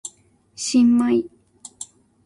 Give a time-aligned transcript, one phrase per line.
[0.55, 1.29] 新米